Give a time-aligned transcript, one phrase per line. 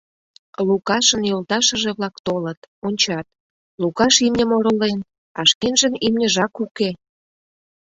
[0.67, 3.27] Лукашын йолташыже-влак толыт, ончат:
[3.81, 4.99] Лукаш имньым оролен,
[5.39, 6.89] а шкенжын имньыжак уке.